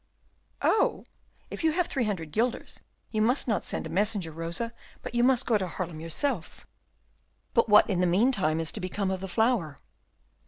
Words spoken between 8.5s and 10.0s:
is to become of the flower?"